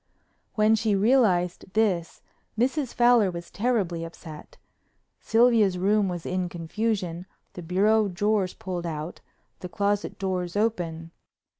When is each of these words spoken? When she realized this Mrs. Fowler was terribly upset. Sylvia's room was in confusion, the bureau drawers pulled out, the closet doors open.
When 0.55 0.73
she 0.73 0.95
realized 0.95 1.73
this 1.73 2.23
Mrs. 2.57 2.91
Fowler 2.91 3.29
was 3.29 3.51
terribly 3.51 4.03
upset. 4.03 4.57
Sylvia's 5.19 5.77
room 5.77 6.09
was 6.09 6.25
in 6.25 6.49
confusion, 6.49 7.27
the 7.53 7.61
bureau 7.61 8.07
drawers 8.07 8.55
pulled 8.55 8.87
out, 8.87 9.21
the 9.59 9.69
closet 9.69 10.17
doors 10.17 10.55
open. 10.55 11.11